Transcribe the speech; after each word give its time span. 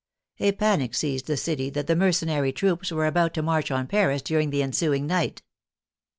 A 0.39 0.51
panic 0.53 0.95
seized 0.95 1.27
the 1.27 1.37
city 1.37 1.69
that 1.69 1.85
the 1.85 1.95
mercenary 1.95 2.51
troops 2.51 2.91
were 2.91 3.05
about 3.05 3.35
to 3.35 3.43
march 3.43 3.69
on 3.69 3.85
Paris 3.85 4.23
during 4.23 4.49
the 4.49 4.63
ensuing 4.63 5.05
night. 5.05 5.43